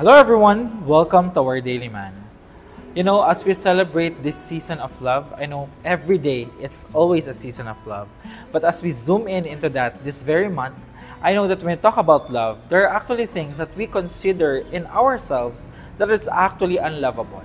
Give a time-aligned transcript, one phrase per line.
[0.00, 0.86] Hello, everyone.
[0.86, 2.24] Welcome to our Daily Manna.
[2.94, 7.26] You know, as we celebrate this season of love, I know every day it's always
[7.26, 8.08] a season of love.
[8.50, 10.80] But as we zoom in into that this very month,
[11.20, 14.64] I know that when we talk about love, there are actually things that we consider
[14.72, 15.66] in ourselves
[15.98, 17.44] that it's actually unlovable.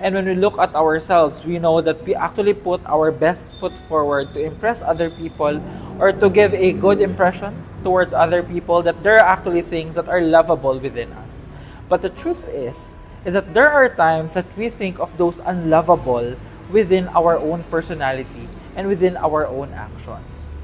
[0.00, 3.78] And when we look at ourselves, we know that we actually put our best foot
[3.86, 5.62] forward to impress other people
[6.00, 10.08] or to give a good impression towards other people that there are actually things that
[10.08, 11.53] are lovable within us.
[11.94, 16.34] But the truth is, is that there are times that we think of those unlovable
[16.68, 20.58] within our own personality and within our own actions.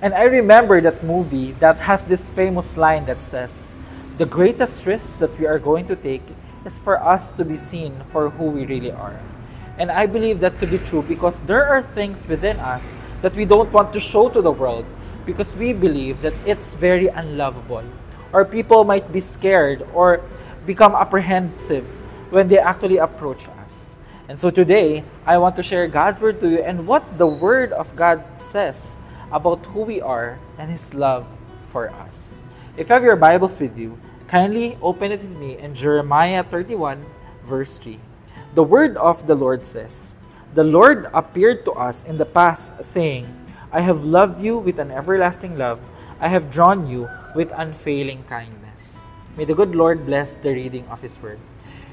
[0.00, 3.80] And I remember that movie that has this famous line that says,
[4.18, 6.22] The greatest risk that we are going to take
[6.64, 9.18] is for us to be seen for who we really are.
[9.78, 13.44] And I believe that to be true because there are things within us that we
[13.44, 14.86] don't want to show to the world
[15.26, 17.82] because we believe that it's very unlovable.
[18.32, 20.22] Or people might be scared or
[20.66, 21.86] become apprehensive
[22.30, 23.96] when they actually approach us.
[24.28, 27.72] And so today, I want to share God's word to you and what the word
[27.72, 28.98] of God says
[29.30, 31.26] about who we are and his love
[31.70, 32.34] for us.
[32.76, 37.06] If you have your Bibles with you, Kindly open it with me in Jeremiah 31,
[37.46, 38.00] verse 3.
[38.58, 40.16] The word of the Lord says,
[40.52, 43.30] The Lord appeared to us in the past, saying,
[43.70, 45.78] I have loved you with an everlasting love.
[46.18, 49.05] I have drawn you with unfailing kindness.
[49.36, 51.38] May the good Lord bless the reading of His word.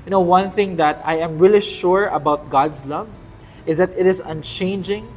[0.05, 3.09] You know, one thing that I am really sure about God's love
[3.66, 5.11] is that it is unchanging,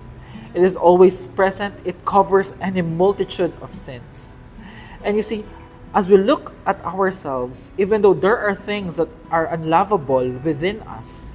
[0.54, 4.32] it is always present, it covers any multitude of sins.
[5.02, 5.44] And you see,
[5.94, 11.34] as we look at ourselves, even though there are things that are unlovable within us,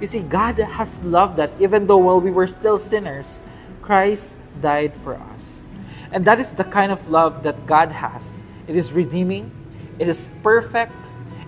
[0.00, 3.42] you see, God has loved that even though while we were still sinners,
[3.82, 5.64] Christ died for us.
[6.10, 8.42] And that is the kind of love that God has.
[8.66, 9.52] It is redeeming,
[10.00, 10.92] it is perfect,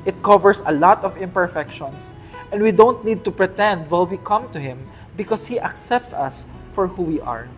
[0.04, 2.12] it covers a lot of imperfections,
[2.52, 4.86] and we don't need to pretend while we come to Him
[5.16, 7.48] because He accepts us for who we are.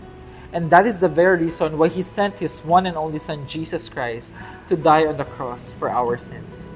[0.52, 3.88] And that is the very reason why He sent His one and only Son, Jesus
[3.88, 4.36] Christ,
[4.68, 6.72] to die on the cross for our sins.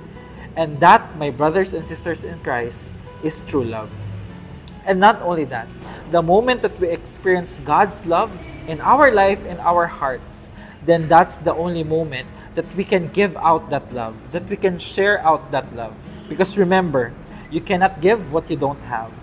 [0.56, 2.92] And that, my brothers and sisters in Christ,
[3.22, 3.90] is true love.
[4.84, 5.68] And not only that,
[6.10, 8.32] the moment that we experience God's love
[8.66, 10.48] in our life, in our hearts,
[10.84, 12.26] then that's the only moment
[12.58, 15.94] that we can give out that love, that we can share out that love.
[16.28, 17.14] Because remember,
[17.52, 19.14] you cannot give what you don't have.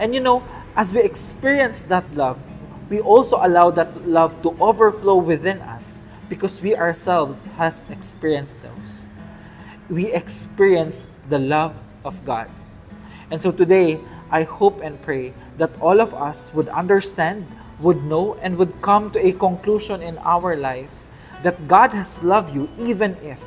[0.00, 0.42] And you know,
[0.74, 2.42] as we experience that love,
[2.90, 9.06] we also allow that love to overflow within us because we ourselves has experienced those.
[9.88, 12.50] We experience the love of God.
[13.30, 14.00] And so today,
[14.32, 17.46] I hope and pray that all of us would understand,
[17.78, 20.90] would know, and would come to a conclusion in our life
[21.44, 23.44] that God has loved you even if,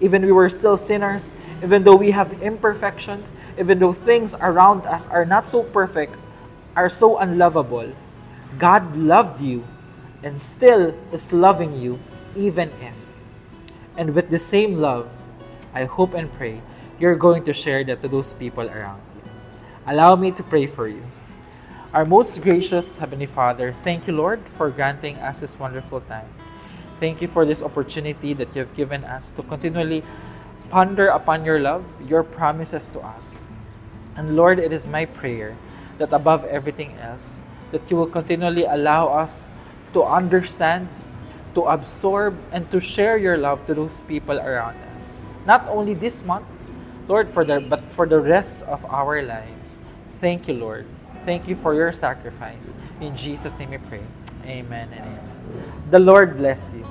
[0.00, 5.06] even we were still sinners, even though we have imperfections, even though things around us
[5.08, 6.14] are not so perfect,
[6.74, 7.92] are so unlovable,
[8.58, 9.66] God loved you
[10.22, 11.98] and still is loving you
[12.36, 12.96] even if.
[13.96, 15.10] And with the same love,
[15.74, 16.62] I hope and pray
[16.98, 19.22] you're going to share that to those people around you.
[19.86, 21.02] Allow me to pray for you.
[21.92, 26.30] Our most gracious Heavenly Father, thank you, Lord, for granting us this wonderful time.
[27.02, 30.06] Thank you for this opportunity that you have given us to continually
[30.70, 33.42] ponder upon your love, your promises to us.
[34.14, 35.58] And Lord, it is my prayer
[35.98, 37.42] that above everything else,
[37.72, 39.50] that you will continually allow us
[39.94, 40.86] to understand,
[41.58, 45.26] to absorb, and to share your love to those people around us.
[45.44, 46.46] Not only this month,
[47.08, 49.82] Lord, for the, but for the rest of our lives.
[50.22, 50.86] Thank you, Lord.
[51.26, 52.76] Thank you for your sacrifice.
[53.00, 54.06] In Jesus' name we pray.
[54.46, 55.32] Amen and amen.
[55.90, 56.86] The Lord bless you.